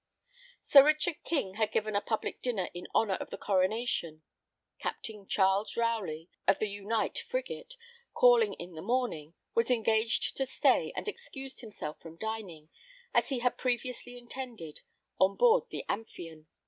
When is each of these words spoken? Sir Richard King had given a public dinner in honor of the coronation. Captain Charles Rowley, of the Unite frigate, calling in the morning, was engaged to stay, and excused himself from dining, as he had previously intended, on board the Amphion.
Sir 0.61 0.83
Richard 0.83 1.23
King 1.23 1.53
had 1.57 1.71
given 1.71 1.95
a 1.95 2.01
public 2.01 2.41
dinner 2.41 2.69
in 2.73 2.87
honor 2.91 3.13
of 3.13 3.29
the 3.29 3.37
coronation. 3.37 4.23
Captain 4.79 5.27
Charles 5.27 5.77
Rowley, 5.77 6.27
of 6.47 6.57
the 6.57 6.65
Unite 6.69 7.19
frigate, 7.29 7.75
calling 8.15 8.53
in 8.55 8.73
the 8.73 8.81
morning, 8.81 9.35
was 9.53 9.69
engaged 9.69 10.35
to 10.37 10.47
stay, 10.47 10.91
and 10.95 11.07
excused 11.07 11.61
himself 11.61 11.99
from 11.99 12.15
dining, 12.17 12.69
as 13.13 13.29
he 13.29 13.41
had 13.41 13.59
previously 13.59 14.17
intended, 14.17 14.81
on 15.19 15.35
board 15.37 15.65
the 15.69 15.85
Amphion. 15.87 16.47